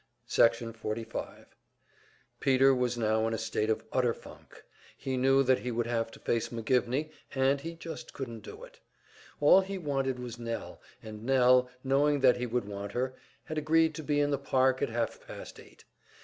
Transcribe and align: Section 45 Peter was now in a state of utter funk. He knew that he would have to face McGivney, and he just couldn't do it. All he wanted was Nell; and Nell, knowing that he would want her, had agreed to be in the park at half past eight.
Section 0.25 0.73
45 0.73 1.45
Peter 2.39 2.73
was 2.73 2.97
now 2.97 3.27
in 3.27 3.35
a 3.35 3.37
state 3.37 3.69
of 3.69 3.83
utter 3.93 4.15
funk. 4.15 4.63
He 4.97 5.15
knew 5.15 5.43
that 5.43 5.59
he 5.59 5.69
would 5.69 5.85
have 5.85 6.09
to 6.09 6.19
face 6.19 6.49
McGivney, 6.49 7.11
and 7.35 7.61
he 7.61 7.75
just 7.75 8.11
couldn't 8.11 8.39
do 8.39 8.63
it. 8.63 8.79
All 9.39 9.61
he 9.61 9.77
wanted 9.77 10.17
was 10.17 10.39
Nell; 10.39 10.81
and 11.03 11.23
Nell, 11.23 11.69
knowing 11.83 12.21
that 12.21 12.37
he 12.37 12.47
would 12.47 12.65
want 12.65 12.93
her, 12.93 13.13
had 13.43 13.59
agreed 13.59 13.93
to 13.93 14.01
be 14.01 14.19
in 14.19 14.31
the 14.31 14.39
park 14.39 14.81
at 14.81 14.89
half 14.89 15.21
past 15.27 15.59
eight. 15.59 15.83